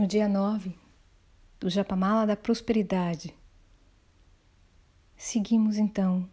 No 0.00 0.06
dia 0.06 0.26
9 0.26 0.74
do 1.60 1.68
Japamala 1.68 2.26
da 2.26 2.34
Prosperidade, 2.34 3.34
seguimos 5.14 5.76
então 5.76 6.26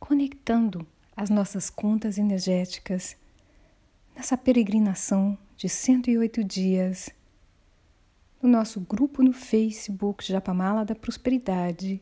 conectando 0.00 0.84
as 1.16 1.30
nossas 1.30 1.70
contas 1.70 2.18
energéticas 2.18 3.16
nessa 4.12 4.36
peregrinação 4.36 5.38
de 5.56 5.68
108 5.68 6.42
dias 6.42 7.10
no 8.42 8.48
nosso 8.48 8.80
grupo 8.80 9.22
no 9.22 9.32
Facebook 9.32 10.24
Japamala 10.24 10.84
da 10.84 10.96
Prosperidade 10.96 12.00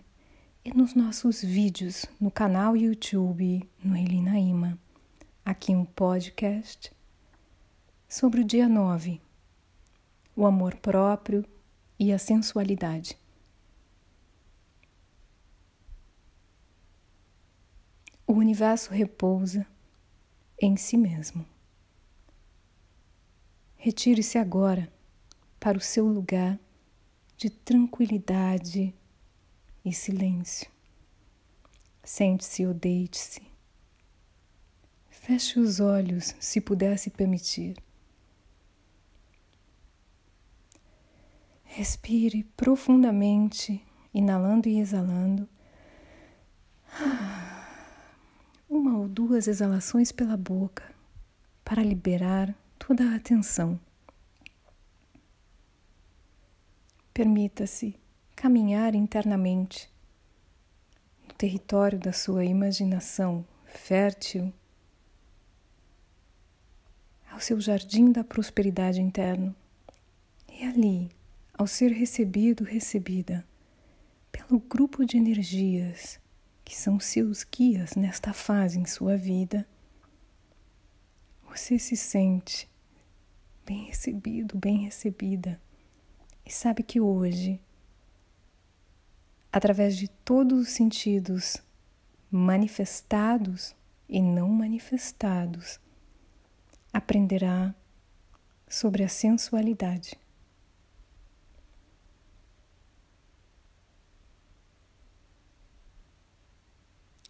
e 0.64 0.73
nos 0.75 0.95
nossos 0.95 1.43
vídeos 1.43 2.07
no 2.18 2.30
canal 2.30 2.75
YouTube 2.75 3.68
no 3.84 3.95
Elinaíma, 3.95 4.79
aqui 5.45 5.73
um 5.73 5.84
podcast 5.84 6.91
sobre 8.09 8.41
o 8.41 8.45
dia 8.45 8.66
9 8.66 9.27
o 10.39 10.46
amor 10.46 10.77
próprio 10.77 11.45
e 11.98 12.12
a 12.12 12.19
sensualidade. 12.19 13.19
O 18.24 18.34
universo 18.34 18.92
repousa 18.92 19.66
em 20.61 20.77
si 20.77 20.97
mesmo. 20.97 21.45
Retire-se 23.74 24.38
agora 24.38 24.88
para 25.59 25.77
o 25.77 25.80
seu 25.80 26.06
lugar 26.06 26.56
de 27.36 27.50
tranquilidade 27.50 28.95
e 29.84 29.92
silêncio. 29.92 30.70
Sente-se 32.05 32.64
ou 32.64 32.73
deite-se. 32.73 33.42
Feche 35.11 35.59
os 35.59 35.80
olhos 35.80 36.36
se 36.39 36.61
puder 36.61 36.97
se 36.97 37.11
permitir. 37.11 37.88
Respire 41.78 42.42
profundamente, 42.56 43.80
inalando 44.12 44.69
e 44.69 44.80
exalando. 44.80 45.48
Uma 48.69 48.98
ou 48.98 49.06
duas 49.06 49.47
exalações 49.47 50.11
pela 50.11 50.36
boca 50.36 50.92
para 51.64 51.80
liberar 51.80 52.53
toda 52.80 53.05
a 53.05 53.14
atenção. 53.14 53.78
Permita-se 57.14 57.94
caminhar 58.34 58.97
internamente 58.97 59.88
no 61.28 61.34
território 61.34 62.00
da 62.00 62.12
sua 62.12 62.44
imaginação 62.44 63.47
fértil, 63.66 64.53
ao 67.31 67.38
seu 67.38 67.60
jardim 67.60 68.10
da 68.10 68.25
prosperidade 68.25 69.00
interno. 69.00 69.55
E 70.48 70.64
ali, 70.64 71.16
ao 71.59 71.67
ser 71.67 71.91
recebido, 71.91 72.62
recebida 72.62 73.45
pelo 74.31 74.61
grupo 74.61 75.05
de 75.05 75.17
energias 75.17 76.20
que 76.65 76.77
são 76.77 77.00
seus 77.00 77.42
guias 77.42 77.97
nesta 77.97 78.33
fase 78.33 78.78
em 78.78 78.87
sua 78.87 79.17
vida, 79.17 79.67
você 81.48 81.77
se 81.77 81.97
sente 81.97 82.69
bem 83.67 83.87
recebido, 83.87 84.56
bem 84.56 84.84
recebida 84.84 85.61
e 86.47 86.53
sabe 86.53 86.84
que 86.84 87.00
hoje, 87.00 87.61
através 89.53 89.97
de 89.97 90.06
todos 90.06 90.61
os 90.61 90.69
sentidos 90.69 91.56
manifestados 92.31 93.75
e 94.09 94.22
não 94.22 94.48
manifestados, 94.48 95.81
aprenderá 96.93 97.75
sobre 98.69 99.03
a 99.03 99.09
sensualidade. 99.09 100.17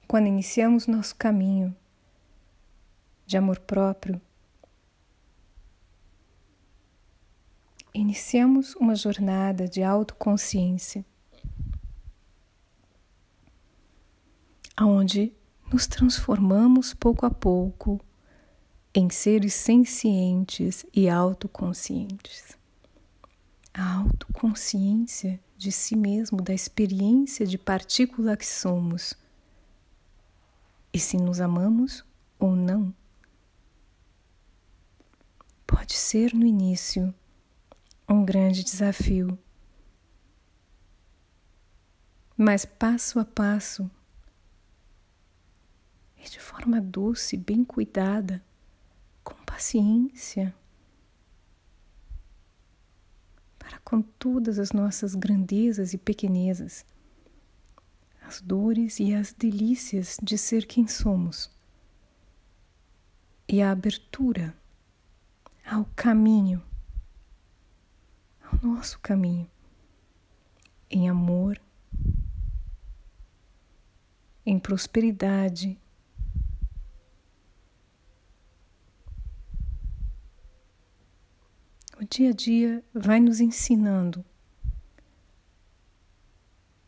Quando 0.09 0.27
iniciamos 0.27 0.87
nosso 0.87 1.15
caminho 1.15 1.77
de 3.27 3.37
amor 3.37 3.59
próprio, 3.61 4.19
iniciamos 7.93 8.75
uma 8.77 8.95
jornada 8.95 9.69
de 9.69 9.83
autoconsciência, 9.83 11.05
aonde 14.75 15.31
nos 15.71 15.87
transformamos 15.87 16.95
pouco 16.95 17.27
a 17.27 17.31
pouco 17.31 18.01
em 18.95 19.11
seres 19.11 19.53
sencientes 19.53 20.87
e 20.95 21.07
autoconscientes. 21.07 22.57
A 23.75 23.97
autoconsciência 23.97 25.39
de 25.55 25.71
si 25.71 25.95
mesmo, 25.95 26.41
da 26.41 26.55
experiência 26.55 27.47
de 27.47 27.59
partícula 27.59 28.39
que 28.39 28.47
somos 28.47 29.15
e 30.93 30.99
se 30.99 31.17
nos 31.17 31.41
amamos 31.41 32.05
ou 32.39 32.55
não. 32.55 32.95
Pode 35.67 35.95
ser 35.95 36.35
no 36.35 36.47
início 36.47 37.15
um 38.09 38.25
grande 38.25 38.65
desafio, 38.65 39.39
mas 42.37 42.65
passo 42.65 43.19
a 43.19 43.25
passo 43.25 43.91
e 46.17 46.29
de 46.29 46.41
forma 46.41 46.81
doce, 46.81 47.37
bem 47.37 47.65
cuidada, 47.65 48.43
com 49.23 49.35
paciência, 49.45 50.55
para 53.59 53.79
com 53.81 54.01
todas 54.01 54.59
as 54.59 54.73
nossas 54.73 55.15
grandezas 55.15 55.93
e 55.93 55.99
pequenezas 55.99 56.85
as 58.29 58.43
dores 58.43 59.01
e 59.01 59.15
as 59.15 59.33
delícias 59.33 60.19
de 60.23 60.37
ser 60.37 60.67
quem 60.67 60.87
somos, 60.87 61.51
e 63.49 63.63
a 63.63 63.71
abertura 63.71 64.55
ao 65.65 65.87
caminho, 65.97 66.63
ao 68.43 68.61
nosso 68.63 68.99
caminho, 68.99 69.51
em 70.91 71.09
amor, 71.09 71.59
em 74.45 74.59
prosperidade. 74.59 75.79
O 81.99 82.05
dia 82.05 82.29
a 82.29 82.35
dia 82.35 82.85
vai 82.93 83.21
nos 83.21 83.41
ensinando 83.41 84.23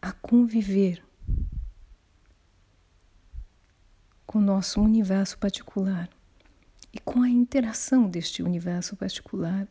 a 0.02 0.12
conviver 0.12 1.02
com 4.30 4.38
o 4.38 4.42
nosso 4.42 4.80
universo 4.80 5.36
particular 5.38 6.08
e 6.92 7.00
com 7.00 7.20
a 7.20 7.28
interação 7.28 8.08
deste 8.08 8.44
universo 8.44 8.94
particular 8.94 9.66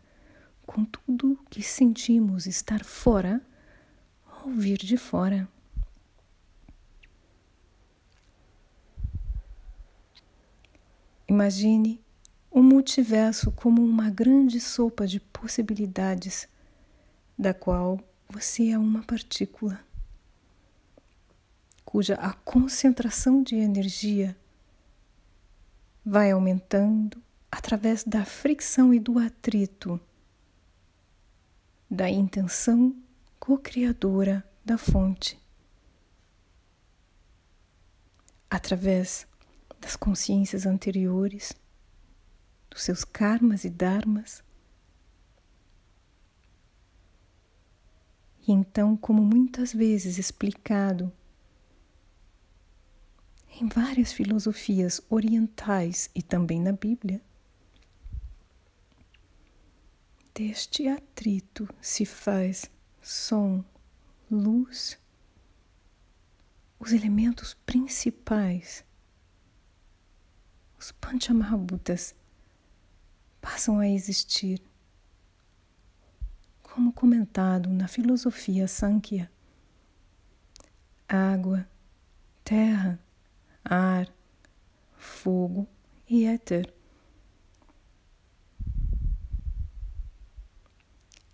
com 0.67 0.83
tudo 0.83 1.39
que 1.49 1.63
sentimos 1.63 2.45
estar 2.45 2.83
fora 2.83 3.41
ou 4.43 4.51
vir 4.51 4.77
de 4.77 4.97
fora. 4.97 5.47
Imagine 11.25 12.03
o 12.51 12.61
multiverso 12.61 13.51
como 13.51 13.81
uma 13.81 14.09
grande 14.09 14.59
sopa 14.59 15.07
de 15.07 15.21
possibilidades, 15.21 16.49
da 17.37 17.53
qual 17.53 17.97
você 18.27 18.71
é 18.71 18.77
uma 18.77 19.03
partícula, 19.03 19.79
cuja 21.85 22.15
a 22.15 22.33
concentração 22.33 23.41
de 23.41 23.55
energia 23.55 24.35
vai 26.09 26.31
aumentando 26.31 27.21
através 27.51 28.03
da 28.03 28.25
fricção 28.25 28.91
e 28.91 28.99
do 28.99 29.19
atrito, 29.19 30.01
da 31.87 32.09
intenção 32.09 32.95
co-criadora 33.39 34.43
da 34.65 34.75
fonte, 34.75 35.39
através 38.49 39.27
das 39.79 39.95
consciências 39.95 40.65
anteriores, 40.65 41.53
dos 42.71 42.81
seus 42.81 43.03
karmas 43.03 43.63
e 43.63 43.69
dharmas. 43.69 44.43
E 48.47 48.51
então, 48.51 48.97
como 48.97 49.21
muitas 49.21 49.71
vezes 49.71 50.17
explicado 50.17 51.13
em 53.59 53.67
várias 53.67 54.13
filosofias 54.13 55.01
orientais 55.09 56.09
e 56.15 56.23
também 56.23 56.61
na 56.61 56.71
Bíblia. 56.71 57.21
Deste 60.33 60.87
atrito 60.87 61.67
se 61.81 62.05
faz 62.05 62.71
som, 63.01 63.63
luz, 64.31 64.97
os 66.79 66.93
elementos 66.93 67.53
principais, 67.65 68.85
os 70.77 70.93
Panchamahabhutas, 70.93 72.15
passam 73.41 73.79
a 73.79 73.87
existir 73.89 74.61
como 76.63 76.93
comentado 76.93 77.67
na 77.69 77.89
filosofia 77.89 78.69
Sankhya. 78.69 79.29
Água, 81.09 81.67
terra, 82.45 82.97
ar, 83.63 84.07
fogo 84.97 85.67
e 86.09 86.25
éter. 86.25 86.73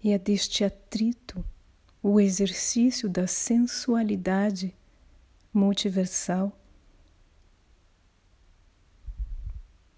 E 0.04 0.12
é 0.12 0.20
deste 0.20 0.64
atrito 0.64 1.44
o 2.02 2.20
exercício 2.20 3.10
da 3.10 3.26
sensualidade 3.26 4.76
multiversal, 5.52 6.56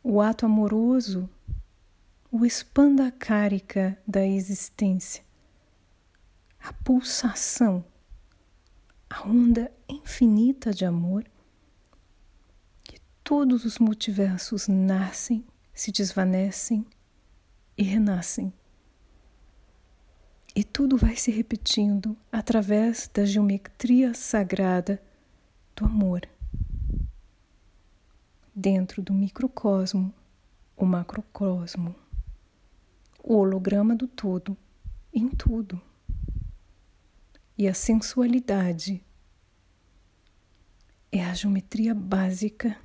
o 0.01 0.21
ato 0.21 0.45
amoroso, 0.45 1.29
o 2.31 2.45
expanda-cárica 2.45 3.97
da 4.07 4.25
existência, 4.25 5.21
a 6.61 6.71
pulsação, 6.71 7.83
a 9.09 9.27
onda 9.27 9.69
infinita 9.89 10.71
de 10.71 10.85
amor 10.85 11.25
todos 13.27 13.65
os 13.65 13.77
multiversos 13.77 14.69
nascem, 14.69 15.43
se 15.73 15.91
desvanecem 15.91 16.85
e 17.77 17.83
renascem. 17.83 18.53
E 20.55 20.63
tudo 20.63 20.95
vai 20.95 21.17
se 21.17 21.29
repetindo 21.29 22.15
através 22.31 23.09
da 23.13 23.25
geometria 23.25 24.13
sagrada 24.13 25.03
do 25.75 25.83
amor. 25.83 26.21
Dentro 28.55 29.01
do 29.01 29.13
microcosmo, 29.13 30.13
o 30.77 30.85
macrocosmo, 30.85 31.93
o 33.21 33.35
holograma 33.35 33.93
do 33.93 34.07
todo, 34.07 34.55
em 35.13 35.27
tudo. 35.27 35.81
E 37.57 37.67
a 37.67 37.73
sensualidade 37.73 39.03
é 41.11 41.25
a 41.25 41.33
geometria 41.33 41.93
básica, 41.93 42.79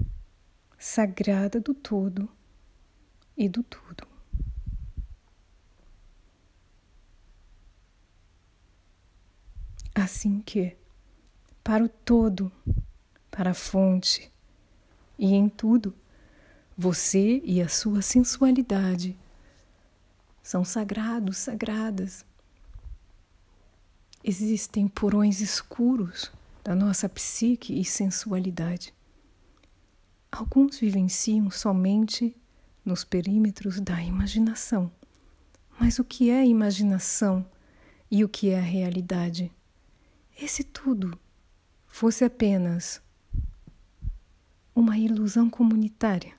sagrada 0.84 1.60
do 1.60 1.72
todo 1.72 2.28
e 3.36 3.48
do 3.48 3.62
tudo. 3.62 4.04
Assim 9.94 10.40
que, 10.40 10.76
para 11.62 11.84
o 11.84 11.88
todo, 11.88 12.50
para 13.30 13.52
a 13.52 13.54
fonte 13.54 14.28
e 15.16 15.32
em 15.32 15.48
tudo, 15.48 15.94
você 16.76 17.40
e 17.44 17.62
a 17.62 17.68
sua 17.68 18.02
sensualidade 18.02 19.16
são 20.42 20.64
sagrados, 20.64 21.36
sagradas. 21.36 22.26
Existem 24.24 24.88
porões 24.88 25.40
escuros 25.40 26.32
da 26.64 26.74
nossa 26.74 27.08
psique 27.08 27.80
e 27.80 27.84
sensualidade. 27.84 28.92
Alguns 30.32 30.78
vivenciam 30.78 31.50
somente 31.50 32.34
nos 32.82 33.04
perímetros 33.04 33.78
da 33.78 34.02
imaginação. 34.02 34.90
Mas 35.78 35.98
o 35.98 36.04
que 36.04 36.30
é 36.30 36.46
imaginação 36.46 37.44
e 38.10 38.24
o 38.24 38.28
que 38.30 38.48
é 38.48 38.58
a 38.58 38.62
realidade? 38.62 39.52
E 40.40 40.48
se 40.48 40.64
tudo 40.64 41.18
fosse 41.86 42.24
apenas 42.24 43.02
uma 44.74 44.96
ilusão 44.96 45.50
comunitária, 45.50 46.32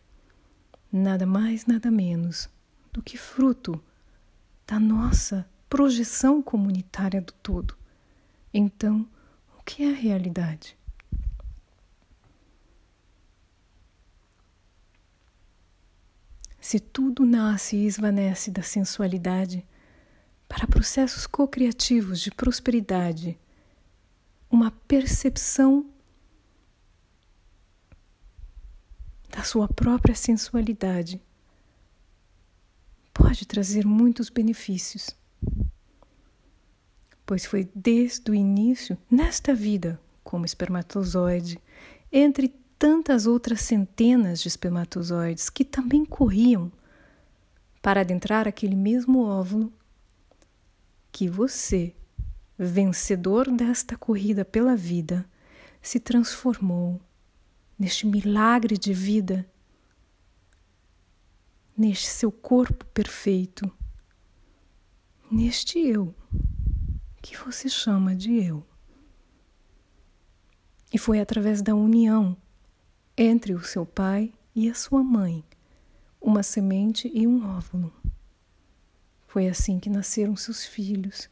nada 0.91 1.27
mais, 1.27 1.67
nada 1.67 1.91
menos 1.91 2.49
do 2.91 2.99
que 2.99 3.15
fruto 3.15 3.79
da 4.65 4.79
nossa 4.79 5.47
projeção 5.69 6.41
comunitária 6.41 7.21
do 7.21 7.31
todo. 7.31 7.77
Então, 8.51 9.07
o 9.59 9.63
que 9.63 9.83
é 9.83 9.91
a 9.91 9.95
realidade? 9.95 10.75
Se 16.63 16.79
tudo 16.79 17.25
nasce 17.25 17.75
e 17.75 17.85
esvanece 17.85 18.49
da 18.49 18.63
sensualidade 18.63 19.67
para 20.47 20.65
processos 20.65 21.27
co-criativos 21.27 22.21
de 22.21 22.31
prosperidade, 22.31 23.37
uma 24.49 24.71
percepção 24.71 25.85
da 29.29 29.43
sua 29.43 29.67
própria 29.67 30.15
sensualidade 30.15 31.21
pode 33.13 33.45
trazer 33.45 33.85
muitos 33.85 34.29
benefícios, 34.29 35.09
pois 37.25 37.45
foi 37.45 37.69
desde 37.75 38.31
o 38.31 38.33
início, 38.33 38.97
nesta 39.11 39.53
vida, 39.53 39.99
como 40.23 40.45
espermatozoide, 40.45 41.59
entre 42.09 42.55
tantas 42.77 43.25
outras 43.25 43.61
centenas 43.61 44.41
de 44.41 44.47
espermatozoides 44.47 45.49
que 45.49 45.63
também 45.63 46.05
corriam 46.05 46.71
para 47.81 48.01
adentrar 48.01 48.47
aquele 48.47 48.75
mesmo 48.75 49.23
óvulo, 49.23 49.71
que 51.11 51.27
você 51.27 51.93
vencedor 52.57 53.51
desta 53.51 53.97
corrida 53.97 54.45
pela 54.45 54.75
vida, 54.75 55.25
se 55.81 55.99
transformou 55.99 57.01
neste 57.77 58.07
milagre 58.07 58.77
de 58.77 58.93
vida, 58.93 59.45
neste 61.77 62.07
seu 62.07 62.31
corpo 62.31 62.85
perfeito, 62.87 63.69
neste 65.29 65.79
eu 65.79 66.13
que 67.21 67.35
você 67.37 67.67
chama 67.67 68.15
de 68.15 68.33
eu. 68.33 68.65
E 70.93 70.97
foi 70.97 71.19
através 71.19 71.61
da 71.61 71.73
união 71.73 72.37
entre 73.17 73.53
o 73.53 73.63
seu 73.63 73.85
pai 73.85 74.33
e 74.55 74.69
a 74.69 74.73
sua 74.73 75.03
mãe, 75.03 75.43
uma 76.21 76.43
semente 76.43 77.11
e 77.13 77.27
um 77.27 77.45
óvulo. 77.57 77.93
Foi 79.27 79.47
assim 79.47 79.79
que 79.79 79.89
nasceram 79.89 80.35
seus 80.35 80.65
filhos 80.65 81.29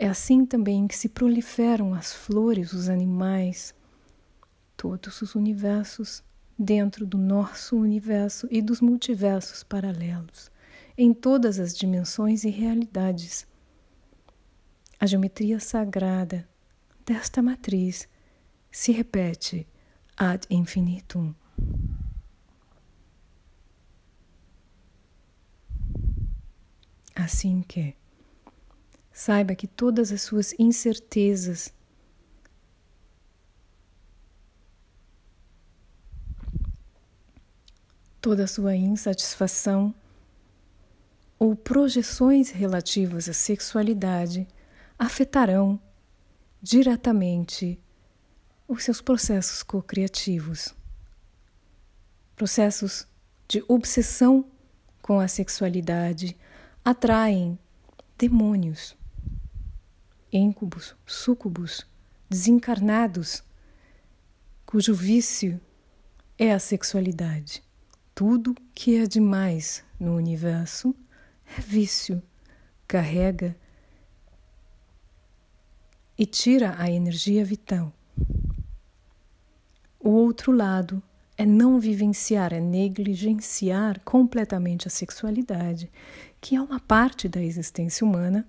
é 0.00 0.06
assim 0.06 0.46
também 0.46 0.86
que 0.86 0.96
se 0.96 1.08
proliferam 1.08 1.92
as 1.92 2.12
flores, 2.12 2.72
os 2.72 2.88
animais, 2.88 3.74
todos 4.76 5.20
os 5.20 5.34
universos 5.34 6.22
dentro 6.56 7.04
do 7.04 7.18
nosso 7.18 7.76
universo 7.76 8.46
e 8.48 8.62
dos 8.62 8.80
multiversos 8.80 9.64
paralelos, 9.64 10.52
em 10.96 11.12
todas 11.12 11.58
as 11.58 11.76
dimensões 11.76 12.44
e 12.44 12.48
realidades. 12.48 13.44
A 15.00 15.06
geometria 15.06 15.58
sagrada 15.58 16.48
desta 17.04 17.42
matriz 17.42 18.08
se 18.70 18.92
repete 18.92 19.66
ad 20.18 20.46
infinitum. 20.50 21.32
Assim 27.14 27.62
que 27.62 27.94
Saiba 29.12 29.56
que 29.56 29.66
todas 29.66 30.12
as 30.12 30.22
suas 30.22 30.54
incertezas 30.58 31.74
toda 38.20 38.44
a 38.44 38.46
sua 38.46 38.76
insatisfação 38.76 39.92
ou 41.38 41.56
projeções 41.56 42.50
relativas 42.50 43.28
à 43.28 43.32
sexualidade 43.32 44.46
afetarão 44.98 45.80
diretamente 46.62 47.80
os 48.68 48.84
seus 48.84 49.00
processos 49.00 49.62
co-criativos. 49.62 50.74
Processos 52.36 53.08
de 53.48 53.64
obsessão 53.66 54.44
com 55.00 55.18
a 55.18 55.26
sexualidade 55.26 56.36
atraem 56.84 57.58
demônios 58.18 58.94
íncubos, 60.30 60.94
súcubos, 61.06 61.86
desencarnados, 62.28 63.42
cujo 64.66 64.94
vício 64.94 65.58
é 66.38 66.52
a 66.52 66.58
sexualidade. 66.58 67.64
Tudo 68.14 68.54
que 68.74 68.96
é 68.96 69.06
demais 69.06 69.82
no 69.98 70.14
universo 70.14 70.94
é 71.56 71.60
vício, 71.60 72.22
carrega 72.86 73.56
e 76.18 76.26
tira 76.26 76.74
a 76.78 76.90
energia 76.90 77.44
vital. 77.44 77.92
O 80.08 80.12
outro 80.12 80.52
lado 80.52 81.02
é 81.36 81.44
não 81.44 81.78
vivenciar, 81.78 82.54
é 82.54 82.60
negligenciar 82.60 84.00
completamente 84.00 84.88
a 84.88 84.90
sexualidade, 84.90 85.92
que 86.40 86.56
é 86.56 86.62
uma 86.62 86.80
parte 86.80 87.28
da 87.28 87.42
existência 87.42 88.06
humana 88.06 88.48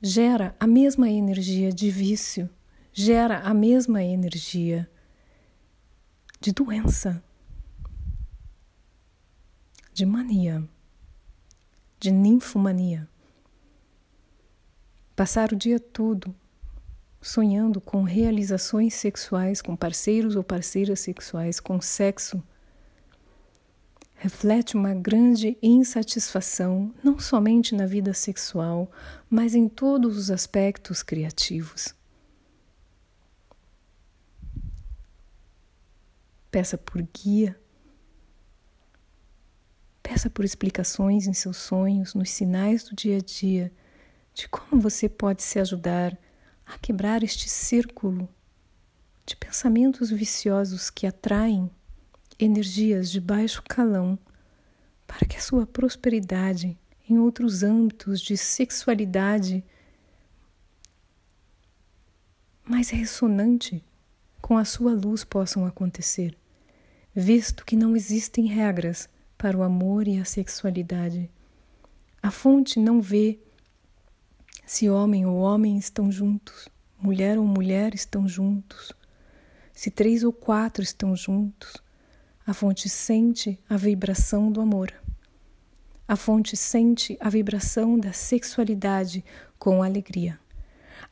gera 0.00 0.56
a 0.58 0.66
mesma 0.66 1.08
energia 1.08 1.72
de 1.72 1.88
vício, 1.88 2.50
gera 2.92 3.38
a 3.42 3.54
mesma 3.54 4.02
energia 4.02 4.90
de 6.40 6.50
doença, 6.50 7.22
de 9.92 10.04
mania, 10.04 10.68
de 12.00 12.10
ninfomania. 12.10 13.08
Passar 15.14 15.52
o 15.52 15.56
dia 15.56 15.78
todo 15.78 16.34
sonhando 17.22 17.80
com 17.80 18.02
realizações 18.02 18.94
sexuais 18.94 19.62
com 19.62 19.74
parceiros 19.76 20.36
ou 20.36 20.42
parceiras 20.42 21.00
sexuais 21.00 21.60
com 21.60 21.80
sexo 21.80 22.42
reflete 24.22 24.76
uma 24.76 24.94
grande 24.94 25.58
insatisfação 25.60 26.94
não 27.02 27.18
somente 27.18 27.74
na 27.74 27.86
vida 27.86 28.14
sexual, 28.14 28.88
mas 29.28 29.52
em 29.52 29.68
todos 29.68 30.16
os 30.16 30.30
aspectos 30.30 31.02
criativos. 31.02 31.92
Peça 36.52 36.78
por 36.78 37.02
guia, 37.02 37.58
peça 40.00 40.30
por 40.30 40.44
explicações 40.44 41.26
em 41.26 41.32
seus 41.32 41.56
sonhos, 41.56 42.14
nos 42.14 42.30
sinais 42.30 42.84
do 42.84 42.94
dia 42.94 43.16
a 43.16 43.20
dia, 43.20 43.72
de 44.32 44.48
como 44.48 44.80
você 44.80 45.08
pode 45.08 45.42
se 45.42 45.58
ajudar 45.58 46.16
a 46.66 46.78
quebrar 46.78 47.22
este 47.22 47.48
círculo 47.48 48.28
de 49.24 49.36
pensamentos 49.36 50.10
viciosos 50.10 50.90
que 50.90 51.06
atraem 51.06 51.70
energias 52.38 53.10
de 53.10 53.20
baixo 53.20 53.62
calão 53.68 54.18
para 55.06 55.26
que 55.26 55.36
a 55.36 55.40
sua 55.40 55.66
prosperidade 55.66 56.78
em 57.08 57.18
outros 57.18 57.62
âmbitos 57.62 58.20
de 58.20 58.36
sexualidade 58.36 59.64
mais 62.64 62.90
ressonante 62.90 63.84
com 64.40 64.56
a 64.56 64.64
sua 64.64 64.92
luz 64.92 65.24
possam 65.24 65.66
acontecer, 65.66 66.36
visto 67.14 67.64
que 67.64 67.76
não 67.76 67.94
existem 67.94 68.46
regras 68.46 69.08
para 69.36 69.56
o 69.56 69.62
amor 69.62 70.08
e 70.08 70.18
a 70.18 70.24
sexualidade. 70.24 71.30
A 72.22 72.30
fonte 72.30 72.78
não 72.78 73.00
vê 73.00 73.38
se 74.64 74.88
homem 74.88 75.26
ou 75.26 75.36
homem 75.36 75.76
estão 75.76 76.10
juntos, 76.10 76.68
mulher 77.00 77.38
ou 77.38 77.44
mulher 77.44 77.94
estão 77.94 78.26
juntos, 78.28 78.92
se 79.72 79.90
três 79.90 80.22
ou 80.22 80.32
quatro 80.32 80.82
estão 80.82 81.16
juntos, 81.16 81.76
a 82.46 82.52
fonte 82.52 82.88
sente 82.88 83.58
a 83.68 83.76
vibração 83.76 84.50
do 84.50 84.60
amor. 84.60 84.92
A 86.06 86.16
fonte 86.16 86.56
sente 86.56 87.16
a 87.20 87.28
vibração 87.30 87.98
da 87.98 88.12
sexualidade 88.12 89.24
com 89.58 89.82
alegria. 89.82 90.38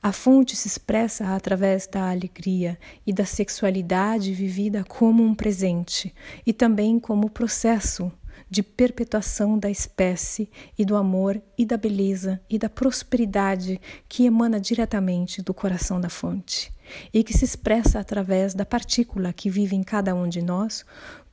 A 0.03 0.13
fonte 0.13 0.57
se 0.57 0.67
expressa 0.67 1.35
através 1.35 1.87
da 1.87 2.11
alegria 2.11 2.79
e 3.07 3.13
da 3.13 3.25
sexualidade 3.25 4.33
vivida 4.33 4.85
como 4.85 5.23
um 5.23 5.35
presente 5.35 6.15
e 6.47 6.53
também 6.53 6.99
como 6.99 7.31
processo 7.31 8.11
de 8.51 8.65
perpetuação 8.65 9.57
da 9.57 9.71
espécie 9.71 10.51
e 10.77 10.85
do 10.85 10.97
amor 10.97 11.41
e 11.57 11.65
da 11.65 11.77
beleza 11.77 12.41
e 12.51 12.59
da 12.59 12.69
prosperidade 12.69 13.81
que 14.09 14.27
emana 14.27 14.59
diretamente 14.59 15.41
do 15.41 15.55
coração 15.55 16.01
da 16.01 16.09
fonte 16.09 16.73
e 17.15 17.23
que 17.23 17.33
se 17.33 17.45
expressa 17.45 18.01
através 18.01 18.53
da 18.53 18.67
partícula 18.67 19.33
que 19.33 19.49
vive 19.49 19.77
em 19.77 19.85
cada 19.85 20.15
um 20.15 20.29
de 20.29 20.43
nós 20.43 20.85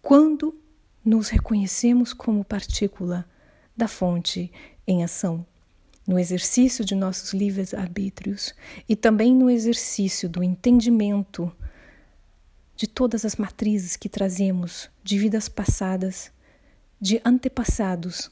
quando 0.02 0.54
nos 1.04 1.30
reconhecemos 1.30 2.14
como 2.14 2.46
partícula 2.46 3.26
da 3.76 3.88
fonte 3.88 4.52
em 4.86 5.04
ação, 5.04 5.46
no 6.06 6.20
exercício 6.20 6.86
de 6.86 6.96
nossos 6.96 7.34
livres 7.34 7.74
arbítrios 7.74 8.54
e 8.88 8.96
também 8.96 9.36
no 9.36 9.50
exercício 9.50 10.30
do 10.30 10.44
entendimento 10.44 11.52
de 12.76 12.86
todas 12.88 13.26
as 13.26 13.36
matrizes 13.36 13.98
que 13.98 14.08
trazemos 14.08 14.90
de 15.04 15.18
vidas 15.18 15.50
passadas, 15.50 16.32
de 17.00 17.22
antepassados, 17.24 18.30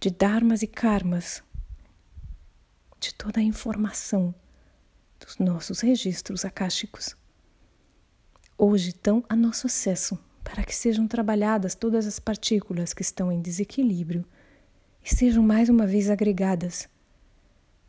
de 0.00 0.10
dharmas 0.10 0.62
e 0.62 0.66
karmas, 0.66 1.42
de 2.98 3.14
toda 3.14 3.40
a 3.40 3.42
informação 3.42 4.34
dos 5.18 5.38
nossos 5.38 5.80
registros 5.80 6.44
akáshicos 6.44 7.16
hoje 8.60 8.90
estão 8.90 9.24
a 9.26 9.34
nosso 9.34 9.66
acesso 9.66 10.18
para 10.44 10.62
que 10.62 10.76
sejam 10.76 11.08
trabalhadas 11.08 11.74
todas 11.74 12.06
as 12.06 12.18
partículas 12.18 12.92
que 12.92 13.00
estão 13.00 13.32
em 13.32 13.40
desequilíbrio 13.40 14.22
e 15.02 15.14
sejam 15.14 15.42
mais 15.42 15.70
uma 15.70 15.86
vez 15.86 16.10
agregadas 16.10 16.86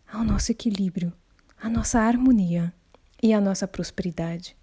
ao 0.10 0.24
nosso 0.24 0.50
equilíbrio, 0.50 1.12
à 1.62 1.70
nossa 1.70 2.00
harmonia 2.00 2.74
e 3.22 3.34
à 3.34 3.42
nossa 3.42 3.68
prosperidade. 3.68 4.56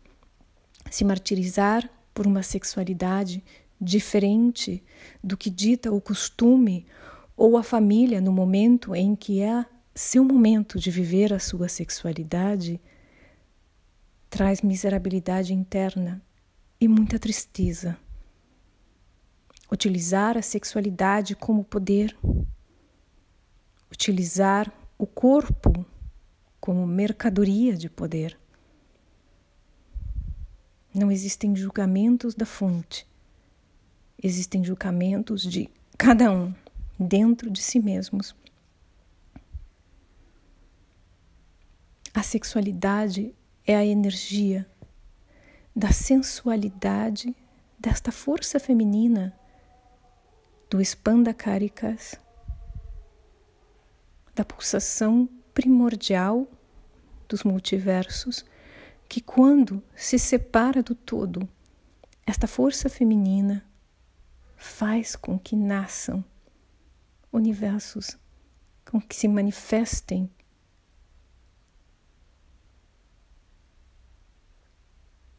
Se 0.90 1.04
martirizar 1.04 1.86
por 2.14 2.26
uma 2.26 2.42
sexualidade 2.42 3.44
diferente 3.80 4.82
do 5.22 5.36
que 5.36 5.50
dita 5.50 5.92
o 5.92 6.00
costume 6.00 6.86
ou 7.36 7.56
a 7.56 7.62
família 7.62 8.20
no 8.20 8.32
momento 8.32 8.94
em 8.94 9.14
que 9.14 9.40
é 9.40 9.64
seu 9.94 10.24
momento 10.24 10.78
de 10.78 10.90
viver 10.90 11.32
a 11.32 11.40
sua 11.40 11.68
sexualidade 11.68 12.80
traz 14.30 14.62
miserabilidade 14.62 15.52
interna 15.52 16.22
e 16.80 16.86
muita 16.86 17.18
tristeza. 17.18 17.98
Utilizar 19.70 20.38
a 20.38 20.42
sexualidade 20.42 21.34
como 21.34 21.64
poder, 21.64 22.16
utilizar 23.90 24.72
o 24.96 25.06
corpo 25.06 25.84
como 26.60 26.86
mercadoria 26.86 27.76
de 27.76 27.90
poder. 27.90 28.38
Não 30.94 31.10
existem 31.10 31.54
julgamentos 31.56 32.34
da 32.34 32.46
fonte, 32.46 33.06
existem 34.22 34.64
julgamentos 34.64 35.42
de 35.42 35.70
cada 35.96 36.30
um 36.30 36.54
dentro 36.98 37.50
de 37.50 37.60
si 37.62 37.78
mesmos. 37.78 38.34
A 42.12 42.22
sexualidade 42.22 43.32
é 43.64 43.76
a 43.76 43.84
energia 43.84 44.68
da 45.74 45.92
sensualidade 45.92 47.36
desta 47.78 48.10
força 48.10 48.58
feminina 48.58 49.38
do 50.68 50.78
carikas, 51.36 52.18
da 54.34 54.44
pulsação 54.44 55.28
primordial 55.54 56.46
dos 57.28 57.44
multiversos, 57.44 58.44
que 59.08 59.20
quando 59.20 59.82
se 59.94 60.18
separa 60.18 60.82
do 60.82 60.94
todo, 60.94 61.48
esta 62.26 62.46
força 62.46 62.88
feminina 62.88 63.67
faz 64.58 65.14
com 65.14 65.38
que 65.38 65.54
nasçam 65.54 66.22
universos, 67.32 68.18
com 68.84 69.00
que 69.00 69.14
se 69.14 69.28
manifestem 69.28 70.28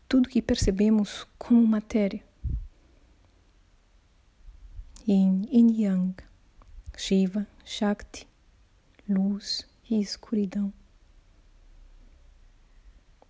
tudo 0.08 0.30
que 0.30 0.42
percebemos 0.42 1.28
como 1.38 1.68
matéria. 1.68 2.24
Yin 5.08 5.46
Yang, 5.52 6.24
Shiva, 6.98 7.46
Shakti, 7.66 8.28
luz 9.08 9.68
e 9.90 10.00
escuridão. 10.00 10.74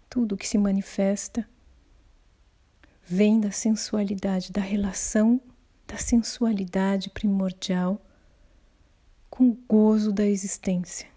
Tudo 0.09 0.37
que 0.37 0.47
se 0.47 0.57
manifesta 0.57 1.49
vem 3.03 3.39
da 3.39 3.51
sensualidade, 3.51 4.51
da 4.51 4.61
relação 4.61 5.41
da 5.89 5.97
sensualidade 5.97 7.09
primordial 7.09 7.99
com 9.29 9.49
o 9.49 9.57
gozo 9.67 10.13
da 10.13 10.25
existência. 10.25 11.09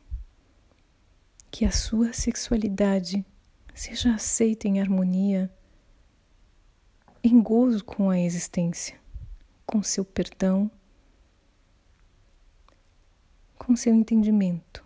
Que 1.50 1.64
a 1.64 1.70
sua 1.70 2.12
sexualidade 2.12 3.24
Seja 3.74 4.14
aceita 4.14 4.68
em 4.68 4.80
harmonia, 4.80 5.50
em 7.24 7.40
gozo 7.40 7.82
com 7.82 8.10
a 8.10 8.20
existência, 8.20 9.00
com 9.64 9.82
seu 9.82 10.04
perdão, 10.04 10.70
com 13.58 13.74
seu 13.74 13.94
entendimento. 13.94 14.84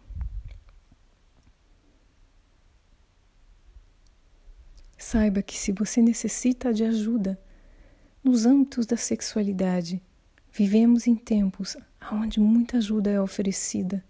Saiba 4.96 5.42
que 5.42 5.58
se 5.58 5.72
você 5.72 6.00
necessita 6.00 6.72
de 6.72 6.84
ajuda 6.84 7.38
nos 8.26 8.45
âmbitos 8.45 8.87
da 8.87 8.97
sexualidade, 8.97 10.02
vivemos 10.52 11.06
em 11.06 11.14
tempos 11.14 11.76
onde 12.12 12.40
muita 12.40 12.78
ajuda 12.78 13.09
é 13.09 13.21
oferecida 13.21 14.04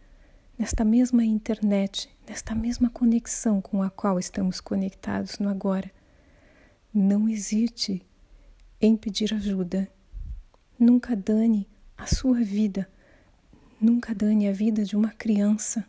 nesta 0.58 0.86
mesma 0.86 1.22
internet, 1.22 2.08
nesta 2.26 2.54
mesma 2.54 2.88
conexão 2.88 3.60
com 3.60 3.82
a 3.82 3.90
qual 3.90 4.18
estamos 4.18 4.58
conectados 4.58 5.38
no 5.38 5.50
agora. 5.50 5.92
Não 6.94 7.28
hesite 7.28 8.02
em 8.80 8.96
pedir 8.96 9.34
ajuda. 9.34 9.86
Nunca 10.78 11.14
dane 11.14 11.68
a 11.94 12.06
sua 12.06 12.40
vida. 12.40 12.88
Nunca 13.78 14.14
dane 14.14 14.48
a 14.48 14.52
vida 14.52 14.82
de 14.82 14.96
uma 14.96 15.10
criança. 15.10 15.84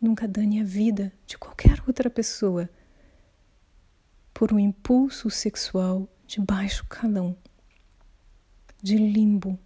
Nunca 0.00 0.26
dane 0.26 0.58
a 0.58 0.64
vida 0.64 1.12
de 1.26 1.36
qualquer 1.36 1.82
outra 1.86 2.08
pessoa 2.08 2.66
por 4.32 4.54
um 4.54 4.58
impulso 4.58 5.28
sexual 5.28 6.08
de 6.26 6.40
baixo 6.40 6.86
calão, 6.88 7.36
de 8.82 8.96
limbo 8.96 9.58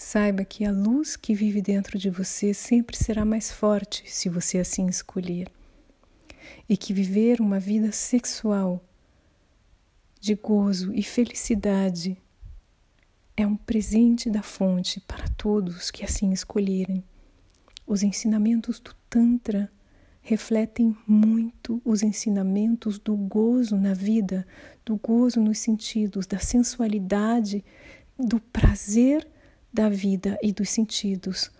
Saiba 0.00 0.44
que 0.44 0.64
a 0.64 0.70
luz 0.70 1.16
que 1.16 1.34
vive 1.34 1.60
dentro 1.60 1.98
de 1.98 2.08
você 2.08 2.54
sempre 2.54 2.96
será 2.96 3.24
mais 3.24 3.50
forte 3.50 4.04
se 4.06 4.28
você 4.28 4.58
assim 4.58 4.86
escolher. 4.86 5.50
E 6.68 6.76
que 6.76 6.94
viver 6.94 7.40
uma 7.40 7.58
vida 7.58 7.90
sexual 7.90 8.80
de 10.20 10.36
gozo 10.36 10.94
e 10.94 11.02
felicidade 11.02 12.16
é 13.36 13.44
um 13.44 13.56
presente 13.56 14.30
da 14.30 14.40
fonte 14.40 15.00
para 15.00 15.26
todos 15.30 15.90
que 15.90 16.04
assim 16.04 16.30
escolherem. 16.32 17.02
Os 17.84 18.04
ensinamentos 18.04 18.78
do 18.78 18.94
Tantra 19.10 19.68
refletem 20.28 20.94
muito 21.06 21.80
os 21.86 22.02
ensinamentos 22.02 22.98
do 22.98 23.16
gozo 23.16 23.78
na 23.78 23.94
vida, 23.94 24.46
do 24.84 24.96
gozo 24.96 25.40
nos 25.40 25.58
sentidos, 25.58 26.26
da 26.26 26.38
sensualidade, 26.38 27.64
do 28.18 28.38
prazer 28.38 29.26
da 29.72 29.88
vida 29.88 30.38
e 30.42 30.52
dos 30.52 30.68
sentidos. 30.68 31.50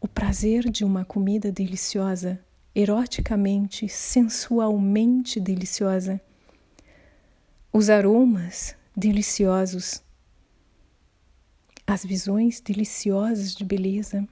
O 0.00 0.08
prazer 0.08 0.70
de 0.70 0.86
uma 0.86 1.04
comida 1.04 1.52
deliciosa, 1.52 2.40
eroticamente, 2.74 3.90
sensualmente 3.90 5.38
deliciosa. 5.38 6.18
Os 7.70 7.90
aromas 7.90 8.74
deliciosos, 8.96 10.02
as 11.86 12.02
visões 12.02 12.58
deliciosas 12.58 13.54
de 13.54 13.66
beleza 13.66 14.26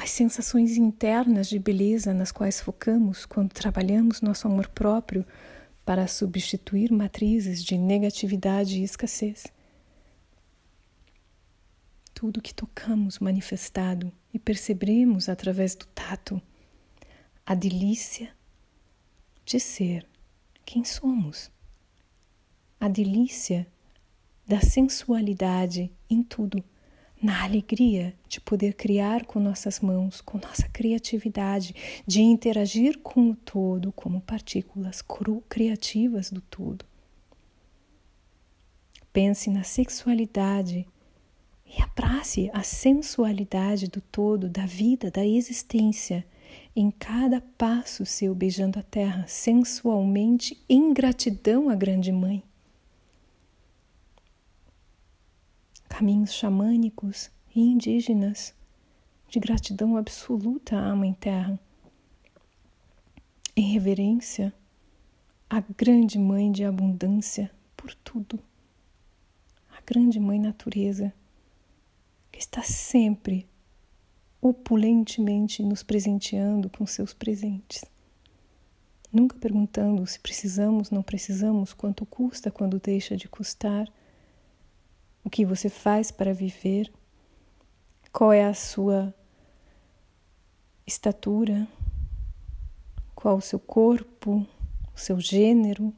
as 0.00 0.10
sensações 0.10 0.76
internas 0.76 1.48
de 1.48 1.58
beleza 1.58 2.14
nas 2.14 2.30
quais 2.30 2.60
focamos 2.60 3.26
quando 3.26 3.52
trabalhamos 3.52 4.20
nosso 4.20 4.46
amor 4.46 4.68
próprio 4.68 5.26
para 5.84 6.06
substituir 6.06 6.92
matrizes 6.92 7.64
de 7.64 7.76
negatividade 7.76 8.78
e 8.78 8.84
escassez. 8.84 9.48
Tudo 12.14 12.40
que 12.40 12.54
tocamos 12.54 13.18
manifestado 13.18 14.12
e 14.32 14.38
percebemos 14.38 15.28
através 15.28 15.74
do 15.74 15.86
tato, 15.86 16.40
a 17.44 17.56
delícia 17.56 18.30
de 19.44 19.58
ser 19.58 20.06
quem 20.64 20.84
somos, 20.84 21.50
a 22.78 22.86
delícia 22.88 23.66
da 24.46 24.60
sensualidade 24.60 25.90
em 26.08 26.22
tudo 26.22 26.62
na 27.20 27.42
alegria 27.42 28.14
de 28.28 28.40
poder 28.40 28.74
criar 28.74 29.24
com 29.24 29.40
nossas 29.40 29.80
mãos, 29.80 30.20
com 30.20 30.38
nossa 30.38 30.68
criatividade, 30.68 31.74
de 32.06 32.20
interagir 32.20 32.98
com 32.98 33.30
o 33.30 33.36
todo 33.36 33.92
como 33.92 34.20
partículas 34.20 35.02
criativas 35.48 36.30
do 36.30 36.40
todo. 36.40 36.84
Pense 39.12 39.50
na 39.50 39.64
sexualidade 39.64 40.86
e 41.66 41.82
abrace 41.82 42.50
a 42.52 42.62
sensualidade 42.62 43.88
do 43.88 44.00
todo, 44.00 44.48
da 44.48 44.64
vida, 44.64 45.10
da 45.10 45.26
existência, 45.26 46.24
em 46.74 46.90
cada 46.90 47.40
passo 47.40 48.06
seu 48.06 48.34
beijando 48.34 48.78
a 48.78 48.82
terra 48.82 49.24
sensualmente 49.26 50.56
em 50.68 50.94
gratidão 50.94 51.68
à 51.68 51.74
Grande 51.74 52.12
Mãe. 52.12 52.42
Caminhos 55.98 56.32
xamânicos 56.32 57.28
e 57.52 57.60
indígenas 57.60 58.54
de 59.28 59.40
gratidão 59.40 59.96
absoluta 59.96 60.78
à 60.78 60.94
Mãe 60.94 61.12
Terra, 61.12 61.58
em 63.56 63.72
reverência 63.72 64.54
à 65.50 65.58
grande 65.60 66.16
Mãe 66.16 66.52
de 66.52 66.62
abundância 66.62 67.50
por 67.76 67.92
tudo, 67.96 68.38
a 69.76 69.80
grande 69.84 70.20
Mãe 70.20 70.38
Natureza, 70.38 71.12
que 72.30 72.38
está 72.38 72.62
sempre 72.62 73.48
opulentemente 74.40 75.64
nos 75.64 75.82
presenteando 75.82 76.70
com 76.70 76.86
seus 76.86 77.12
presentes. 77.12 77.84
Nunca 79.12 79.36
perguntando 79.36 80.06
se 80.06 80.20
precisamos, 80.20 80.92
não 80.92 81.02
precisamos, 81.02 81.72
quanto 81.72 82.06
custa 82.06 82.52
quando 82.52 82.78
deixa 82.78 83.16
de 83.16 83.28
custar 83.28 83.92
o 85.24 85.30
que 85.30 85.44
você 85.44 85.68
faz 85.68 86.10
para 86.10 86.32
viver, 86.32 86.92
qual 88.12 88.32
é 88.32 88.44
a 88.44 88.54
sua 88.54 89.14
estatura, 90.86 91.68
qual 93.14 93.36
o 93.36 93.42
seu 93.42 93.58
corpo, 93.58 94.46
o 94.94 94.98
seu 94.98 95.20
gênero. 95.20 95.92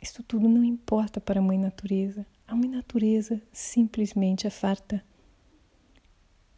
Isso 0.00 0.22
tudo 0.22 0.48
não 0.48 0.64
importa 0.64 1.20
para 1.20 1.40
a 1.40 1.42
Mãe 1.42 1.58
Natureza. 1.58 2.26
A 2.46 2.54
Mãe 2.54 2.68
Natureza 2.68 3.40
simplesmente 3.52 4.46
é 4.46 4.50
farta 4.50 5.04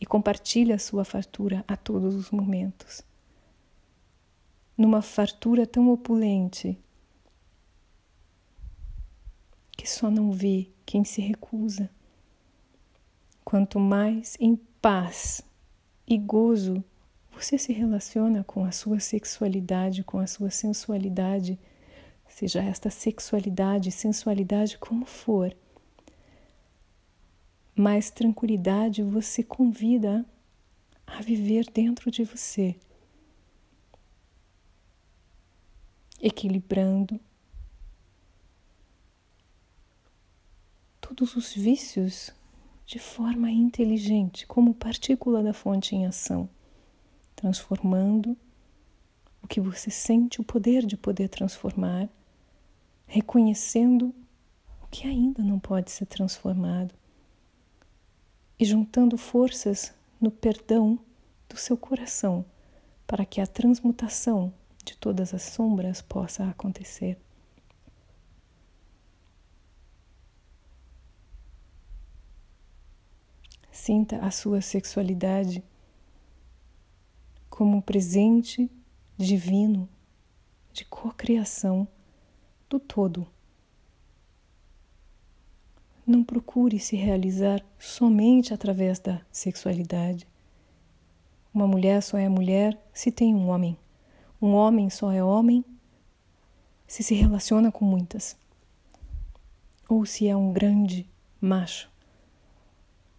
e 0.01 0.07
compartilha 0.07 0.75
a 0.75 0.79
sua 0.79 1.05
fartura 1.05 1.65
a 1.69 1.77
todos 1.77 2.15
os 2.15 2.31
momentos. 2.31 3.03
Numa 4.77 5.03
fartura 5.03 5.67
tão 5.67 5.89
opulente 5.91 6.79
que 9.77 9.89
só 9.89 10.11
não 10.11 10.33
vê 10.33 10.69
quem 10.87 11.05
se 11.05 11.21
recusa. 11.21 11.91
Quanto 13.45 13.79
mais 13.79 14.37
em 14.41 14.57
paz 14.81 15.43
e 16.07 16.17
gozo 16.19 16.83
você 17.33 17.59
se 17.59 17.73
relaciona 17.73 18.45
com 18.45 18.65
a 18.65 18.71
sua 18.71 19.01
sexualidade, 19.01 20.05
com 20.05 20.19
a 20.19 20.27
sua 20.27 20.51
sensualidade, 20.51 21.59
seja 22.29 22.63
esta 22.63 22.91
sexualidade, 22.91 23.91
sensualidade 23.91 24.79
como 24.79 25.05
for, 25.05 25.55
mais 27.75 28.11
tranquilidade 28.11 29.03
você 29.03 29.43
convida 29.43 30.25
a 31.07 31.21
viver 31.21 31.69
dentro 31.71 32.11
de 32.11 32.25
você, 32.25 32.77
equilibrando 36.21 37.21
todos 41.07 41.37
os 41.37 41.53
vícios 41.53 42.31
de 42.87 42.99
forma 42.99 43.51
inteligente, 43.51 44.47
como 44.47 44.73
partícula 44.73 45.43
da 45.43 45.53
fonte 45.53 45.95
em 45.95 46.07
ação, 46.07 46.49
transformando 47.37 48.35
o 49.43 49.47
que 49.47 49.61
você 49.61 49.91
sente 49.91 50.41
o 50.41 50.45
poder 50.45 50.87
de 50.87 50.97
poder 50.97 51.29
transformar, 51.29 52.09
reconhecendo 53.07 54.15
o 54.83 54.87
que 54.87 55.07
ainda 55.07 55.43
não 55.43 55.59
pode 55.59 55.91
ser 55.91 56.07
transformado 56.07 56.95
e 58.59 58.65
juntando 58.65 59.19
forças 59.19 59.93
no 60.19 60.31
perdão 60.31 60.99
do 61.51 61.59
seu 61.59 61.77
coração 61.77 62.47
para 63.07 63.27
que 63.27 63.43
a 63.43 63.47
transmutação 63.47 64.51
de 64.83 64.97
todas 64.97 65.35
as 65.35 65.43
sombras 65.43 66.01
possa 66.01 66.49
acontecer. 66.49 67.19
Sinta 73.85 74.17
a 74.21 74.31
sua 74.31 74.63
sexualidade 74.63 75.63
como 77.51 77.77
um 77.77 77.83
presente 77.83 78.71
divino 79.15 79.87
de 80.73 80.87
cocriação 80.87 81.87
do 82.67 82.81
todo. 82.81 83.27
Não 86.07 86.25
procure 86.25 86.79
se 86.79 86.97
realizar 86.97 87.63
somente 87.79 88.55
através 88.55 88.99
da 88.99 89.21
sexualidade. 89.31 90.27
Uma 91.53 91.67
mulher 91.67 92.03
só 92.03 92.17
é 92.17 92.27
mulher 92.27 92.83
se 92.91 93.13
tem 93.13 93.35
um 93.35 93.51
homem. 93.51 93.77
Um 94.41 94.55
homem 94.55 94.89
só 94.89 95.13
é 95.13 95.23
homem 95.23 95.63
se 96.87 97.03
se 97.03 97.15
relaciona 97.15 97.71
com 97.71 97.85
muitas. 97.85 98.35
Ou 99.87 100.07
se 100.07 100.27
é 100.27 100.35
um 100.35 100.55
grande 100.55 101.07
macho. 101.39 101.93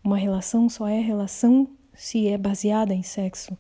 Uma 0.05 0.17
relação 0.17 0.69
só 0.69 0.87
é 0.87 0.99
relação 0.99 1.67
se 1.91 2.27
é 2.27 2.37
baseada 2.37 2.93
em 2.93 3.01
sexo. 3.01 3.57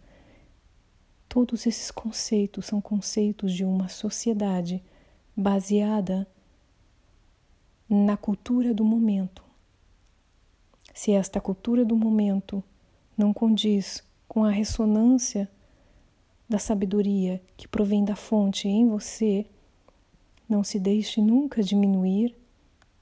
Todos 1.27 1.65
esses 1.65 1.89
conceitos 1.89 2.67
são 2.67 2.79
conceitos 2.79 3.51
de 3.51 3.65
uma 3.65 3.89
sociedade 3.89 4.83
baseada 5.35 6.27
na 7.89 8.15
cultura 8.15 8.75
do 8.75 8.85
momento. 8.85 9.43
Se 10.93 11.13
esta 11.13 11.41
cultura 11.41 11.83
do 11.83 11.95
momento 11.95 12.63
não 13.17 13.33
condiz 13.33 14.03
com 14.27 14.43
a 14.43 14.51
ressonância 14.51 15.49
da 16.47 16.59
sabedoria 16.59 17.41
que 17.57 17.67
provém 17.67 18.05
da 18.05 18.15
fonte 18.15 18.67
em 18.67 18.87
você, 18.87 19.47
não 20.47 20.63
se 20.63 20.79
deixe 20.79 21.19
nunca 21.19 21.63
diminuir 21.63 22.35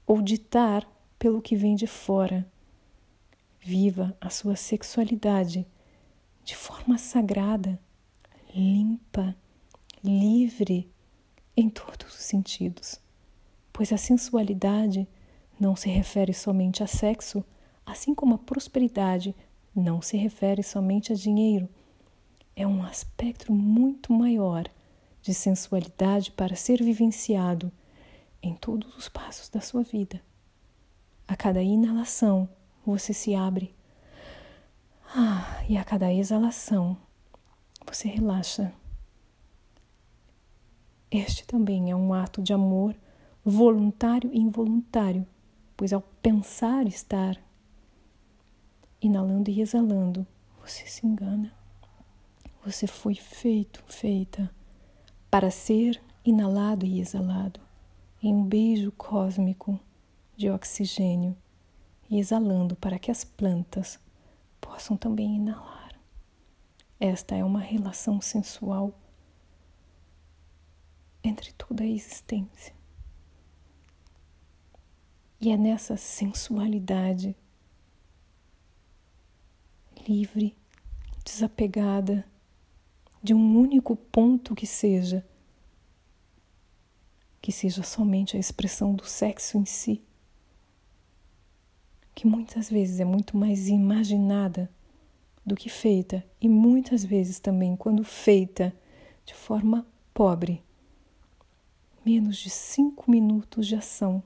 ou 0.06 0.22
ditar 0.22 0.90
pelo 1.18 1.42
que 1.42 1.54
vem 1.54 1.76
de 1.76 1.86
fora. 1.86 2.50
Viva 3.64 4.16
a 4.20 4.28
sua 4.28 4.56
sexualidade 4.56 5.66
de 6.44 6.54
forma 6.54 6.98
sagrada, 6.98 7.80
limpa, 8.54 9.34
livre 10.02 10.88
em 11.56 11.70
todos 11.70 12.14
os 12.14 12.24
sentidos, 12.24 13.00
pois 13.72 13.92
a 13.92 13.96
sensualidade 13.96 15.08
não 15.58 15.74
se 15.74 15.88
refere 15.88 16.34
somente 16.34 16.82
a 16.82 16.86
sexo, 16.86 17.42
Assim 17.86 18.14
como 18.14 18.34
a 18.34 18.38
prosperidade 18.38 19.34
não 19.74 20.00
se 20.00 20.16
refere 20.16 20.62
somente 20.62 21.12
a 21.12 21.16
dinheiro, 21.16 21.68
é 22.56 22.66
um 22.66 22.82
aspecto 22.82 23.52
muito 23.52 24.12
maior 24.12 24.68
de 25.20 25.34
sensualidade 25.34 26.30
para 26.30 26.56
ser 26.56 26.82
vivenciado 26.82 27.70
em 28.42 28.54
todos 28.54 28.96
os 28.96 29.08
passos 29.08 29.48
da 29.48 29.60
sua 29.60 29.82
vida. 29.82 30.20
A 31.26 31.36
cada 31.36 31.62
inalação, 31.62 32.48
você 32.92 33.12
se 33.12 33.34
abre. 33.34 33.74
Ah, 35.16 35.62
e 35.68 35.76
a 35.76 35.84
cada 35.84 36.12
exalação, 36.12 36.96
você 37.86 38.08
relaxa. 38.08 38.72
Este 41.10 41.46
também 41.46 41.90
é 41.90 41.96
um 41.96 42.12
ato 42.12 42.42
de 42.42 42.52
amor 42.52 42.94
voluntário 43.44 44.30
e 44.32 44.38
involuntário, 44.38 45.26
pois 45.76 45.92
ao 45.92 46.00
pensar 46.00 46.86
estar 46.86 47.38
inalando 49.00 49.50
e 49.50 49.60
exalando, 49.60 50.26
você 50.60 50.86
se 50.86 51.06
engana. 51.06 51.52
Você 52.64 52.86
foi 52.86 53.14
feito, 53.14 53.84
feita 53.86 54.50
para 55.30 55.50
ser 55.50 56.00
inalado 56.24 56.86
e 56.86 57.00
exalado 57.00 57.60
em 58.22 58.34
um 58.34 58.42
beijo 58.42 58.90
cósmico 58.92 59.78
de 60.34 60.48
oxigênio 60.50 61.36
e 62.14 62.20
exalando 62.20 62.76
para 62.76 62.96
que 62.96 63.10
as 63.10 63.24
plantas 63.24 63.98
possam 64.60 64.96
também 64.96 65.34
inalar. 65.34 65.98
Esta 67.00 67.34
é 67.34 67.42
uma 67.42 67.58
relação 67.58 68.20
sensual 68.20 68.96
entre 71.24 71.52
toda 71.54 71.82
a 71.82 71.86
existência. 71.88 72.72
E 75.40 75.50
é 75.50 75.56
nessa 75.56 75.96
sensualidade 75.96 77.36
livre, 80.06 80.56
desapegada 81.24 82.24
de 83.20 83.34
um 83.34 83.58
único 83.58 83.96
ponto 83.96 84.54
que 84.54 84.68
seja, 84.68 85.26
que 87.42 87.50
seja 87.50 87.82
somente 87.82 88.36
a 88.36 88.40
expressão 88.40 88.94
do 88.94 89.04
sexo 89.04 89.58
em 89.58 89.64
si, 89.64 90.00
que 92.14 92.26
muitas 92.26 92.70
vezes 92.70 93.00
é 93.00 93.04
muito 93.04 93.36
mais 93.36 93.68
imaginada 93.68 94.70
do 95.44 95.54
que 95.54 95.68
feita, 95.68 96.24
e 96.40 96.48
muitas 96.48 97.04
vezes 97.04 97.38
também, 97.38 97.76
quando 97.76 98.02
feita 98.04 98.74
de 99.26 99.34
forma 99.34 99.86
pobre, 100.12 100.62
menos 102.04 102.36
de 102.36 102.50
cinco 102.50 103.10
minutos 103.10 103.66
de 103.66 103.74
ação. 103.74 104.22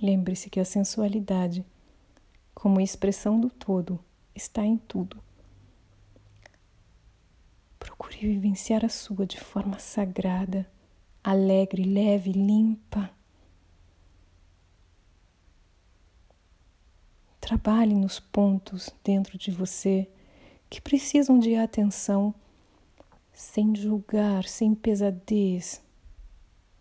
Lembre-se 0.00 0.50
que 0.50 0.60
a 0.60 0.64
sensualidade, 0.64 1.64
como 2.54 2.80
expressão 2.80 3.40
do 3.40 3.48
todo, 3.48 3.98
está 4.34 4.64
em 4.64 4.76
tudo. 4.76 5.25
Procure 8.06 8.28
vivenciar 8.28 8.84
a 8.84 8.88
sua 8.88 9.26
de 9.26 9.38
forma 9.38 9.80
sagrada, 9.80 10.70
alegre, 11.24 11.82
leve, 11.82 12.30
limpa. 12.30 13.10
Trabalhe 17.40 17.94
nos 17.94 18.20
pontos 18.20 18.90
dentro 19.02 19.36
de 19.36 19.50
você 19.50 20.08
que 20.70 20.80
precisam 20.80 21.36
de 21.40 21.56
atenção, 21.56 22.32
sem 23.32 23.74
julgar, 23.74 24.44
sem 24.44 24.72
pesadez, 24.72 25.82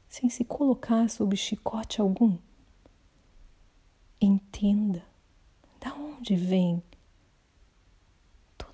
sem 0.08 0.30
se 0.30 0.46
colocar 0.46 1.10
sob 1.10 1.36
chicote 1.36 2.00
algum. 2.00 2.38
Entenda 4.22 5.04
da 5.82 5.92
onde 5.96 6.36
vêm 6.36 6.84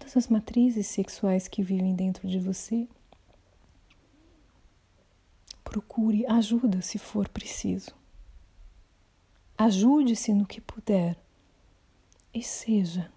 todas 0.02 0.18
as 0.18 0.28
matrizes 0.28 0.88
sexuais 0.88 1.48
que 1.48 1.62
vivem 1.62 1.96
dentro 1.96 2.28
de 2.28 2.40
você. 2.40 2.88
Procure 5.64 6.26
ajuda 6.26 6.82
se 6.82 6.98
for 6.98 7.30
preciso. 7.30 7.92
Ajude-se 9.56 10.34
no 10.34 10.46
que 10.46 10.60
puder 10.60 11.16
e 12.34 12.42
seja 12.42 13.12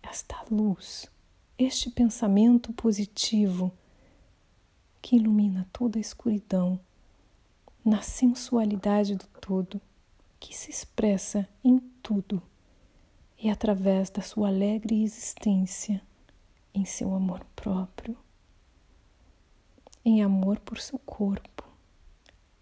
esta 0.00 0.44
luz, 0.48 1.10
este 1.58 1.90
pensamento 1.90 2.72
positivo 2.72 3.72
que 5.02 5.16
ilumina 5.16 5.68
toda 5.72 5.98
a 5.98 6.00
escuridão 6.00 6.78
na 7.84 8.00
sensualidade 8.00 9.16
do 9.16 9.26
todo 9.40 9.80
que 10.38 10.56
se 10.56 10.70
expressa 10.70 11.48
em 11.64 11.78
tudo 12.00 12.40
e 13.38 13.50
através 13.50 14.10
da 14.10 14.22
sua 14.22 14.48
alegre 14.48 15.02
existência, 15.02 16.02
em 16.72 16.84
seu 16.84 17.14
amor 17.14 17.44
próprio, 17.54 18.16
em 20.04 20.22
amor 20.22 20.58
por 20.60 20.78
seu 20.78 20.98
corpo, 20.98 21.64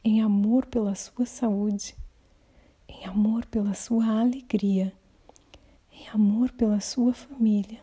em 0.02 0.22
amor 0.22 0.66
pela 0.66 0.94
sua 0.94 1.26
saúde, 1.26 1.96
em 2.88 3.04
amor 3.06 3.46
pela 3.46 3.74
sua 3.74 4.20
alegria, 4.20 4.92
em 5.92 6.08
amor 6.08 6.52
pela 6.52 6.80
sua 6.80 7.12
família, 7.12 7.80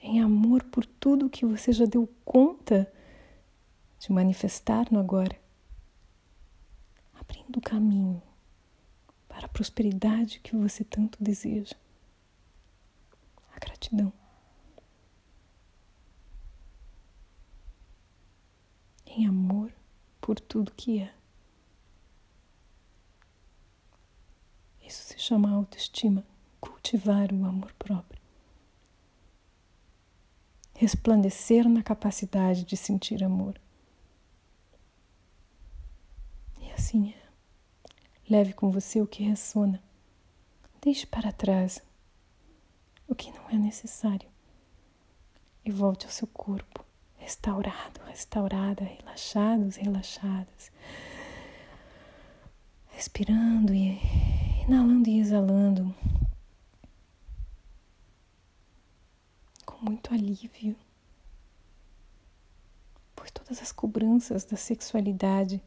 em 0.00 0.20
amor 0.20 0.64
por 0.64 0.84
tudo 0.84 1.30
que 1.30 1.46
você 1.46 1.72
já 1.72 1.86
deu 1.86 2.08
conta 2.24 2.92
de 3.98 4.12
manifestar 4.12 4.90
no 4.90 4.98
agora, 4.98 5.38
abrindo 7.14 7.58
o 7.58 7.62
caminho 7.62 8.20
para 9.28 9.46
a 9.46 9.48
prosperidade 9.48 10.40
que 10.40 10.56
você 10.56 10.84
tanto 10.84 11.22
deseja. 11.22 11.81
A 13.54 13.58
gratidão. 13.58 14.12
Em 19.06 19.26
amor 19.26 19.72
por 20.20 20.40
tudo 20.40 20.72
que 20.72 21.00
é. 21.00 21.12
Isso 24.80 25.02
se 25.04 25.18
chama 25.18 25.50
autoestima, 25.50 26.24
cultivar 26.60 27.32
o 27.32 27.44
amor 27.44 27.72
próprio. 27.78 28.20
Resplandecer 30.74 31.68
na 31.68 31.82
capacidade 31.82 32.64
de 32.64 32.76
sentir 32.76 33.22
amor. 33.22 33.58
E 36.60 36.70
assim 36.72 37.10
é. 37.10 37.22
Leve 38.28 38.52
com 38.52 38.70
você 38.70 39.00
o 39.00 39.06
que 39.06 39.22
ressona. 39.22 39.82
Deixe 40.80 41.06
para 41.06 41.32
trás 41.32 41.80
o 43.12 43.14
que 43.14 43.30
não 43.30 43.50
é 43.50 43.58
necessário. 43.58 44.28
E 45.64 45.70
volte 45.70 46.06
ao 46.06 46.10
seu 46.10 46.26
corpo, 46.26 46.84
restaurado, 47.16 48.00
restaurada, 48.06 48.82
relaxados, 48.82 49.76
relaxadas. 49.76 50.72
Respirando 52.88 53.72
e 53.74 53.98
inalando 54.66 55.08
e 55.08 55.20
exalando. 55.20 55.94
Com 59.64 59.84
muito 59.84 60.12
alívio, 60.12 60.74
pois 63.14 63.30
todas 63.30 63.60
as 63.60 63.72
cobranças 63.72 64.44
da 64.44 64.56
sexualidade. 64.56 65.62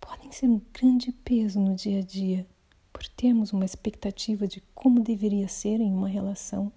Podem 0.00 0.32
ser 0.32 0.46
um 0.46 0.60
grande 0.72 1.12
peso 1.12 1.60
no 1.60 1.74
dia 1.76 2.00
a 2.00 2.02
dia, 2.02 2.46
por 2.92 3.06
termos 3.08 3.52
uma 3.52 3.64
expectativa 3.64 4.46
de 4.46 4.62
como 4.74 5.00
deveria 5.00 5.48
ser 5.48 5.80
em 5.80 5.92
uma 5.92 6.08
relação, 6.08 6.70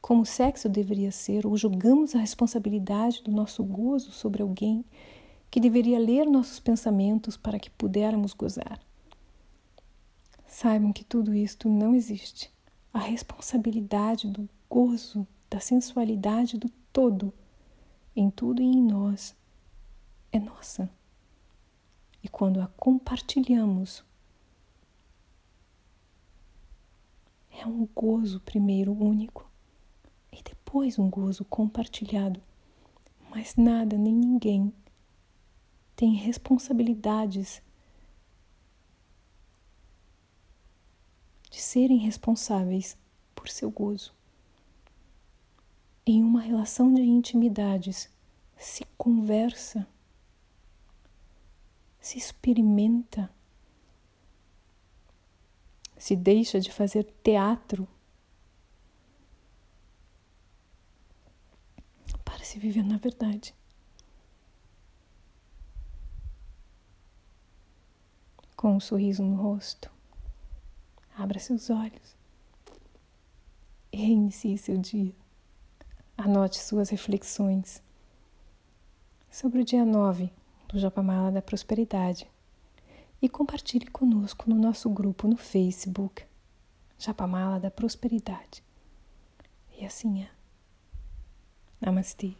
como 0.00 0.22
o 0.22 0.26
sexo 0.26 0.68
deveria 0.68 1.12
ser, 1.12 1.46
ou 1.46 1.56
jogamos 1.56 2.14
a 2.14 2.18
responsabilidade 2.18 3.22
do 3.22 3.30
nosso 3.30 3.62
gozo 3.62 4.10
sobre 4.10 4.42
alguém 4.42 4.84
que 5.50 5.60
deveria 5.60 5.98
ler 5.98 6.26
nossos 6.26 6.60
pensamentos 6.60 7.36
para 7.36 7.58
que 7.58 7.70
pudermos 7.70 8.32
gozar. 8.32 8.80
Saibam 10.46 10.92
que 10.92 11.04
tudo 11.04 11.34
isto 11.34 11.68
não 11.68 11.94
existe. 11.94 12.50
A 12.92 12.98
responsabilidade 12.98 14.28
do 14.28 14.48
gozo, 14.68 15.26
da 15.48 15.60
sensualidade 15.60 16.56
do 16.56 16.68
todo, 16.92 17.32
em 18.14 18.30
tudo 18.30 18.62
e 18.62 18.64
em 18.64 18.82
nós, 18.82 19.34
é 20.32 20.38
nossa. 20.38 20.88
E 22.22 22.28
quando 22.28 22.60
a 22.60 22.66
compartilhamos, 22.76 24.04
é 27.60 27.66
um 27.66 27.86
gozo 27.94 28.40
primeiro 28.40 28.92
único 28.92 29.46
e 30.32 30.42
depois 30.42 30.98
um 30.98 31.10
gozo 31.10 31.44
compartilhado. 31.44 32.40
Mas 33.30 33.54
nada 33.54 33.96
nem 33.98 34.14
ninguém 34.14 34.72
tem 35.94 36.14
responsabilidades 36.14 37.62
de 41.50 41.60
serem 41.60 41.98
responsáveis 41.98 42.96
por 43.34 43.48
seu 43.48 43.70
gozo. 43.70 44.14
Em 46.06 46.22
uma 46.22 46.40
relação 46.40 46.92
de 46.94 47.02
intimidades, 47.02 48.08
se 48.56 48.86
conversa, 48.96 49.86
se 52.00 52.16
experimenta, 52.16 53.30
se 56.00 56.16
deixa 56.16 56.58
de 56.58 56.72
fazer 56.72 57.04
teatro 57.22 57.86
para 62.24 62.42
se 62.42 62.58
viver 62.58 62.82
na 62.82 62.96
verdade. 62.96 63.54
Com 68.56 68.76
um 68.76 68.80
sorriso 68.80 69.22
no 69.22 69.36
rosto, 69.36 69.90
abra 71.14 71.38
seus 71.38 71.68
olhos 71.68 72.16
e 73.92 73.98
reinicie 73.98 74.56
seu 74.56 74.78
dia. 74.78 75.14
Anote 76.16 76.60
suas 76.60 76.88
reflexões 76.88 77.82
sobre 79.30 79.60
o 79.60 79.64
dia 79.64 79.84
9 79.84 80.32
do 80.66 80.78
Japamala 80.78 81.30
da 81.30 81.42
Prosperidade 81.42 82.26
e 83.20 83.28
compartilhe 83.28 83.86
conosco 83.86 84.48
no 84.48 84.56
nosso 84.56 84.88
grupo 84.88 85.28
no 85.28 85.36
Facebook 85.36 86.24
Japamala 86.98 87.58
da 87.58 87.70
Prosperidade. 87.70 88.62
E 89.78 89.84
assim 89.84 90.22
é. 90.22 90.30
Namastê. 91.80 92.34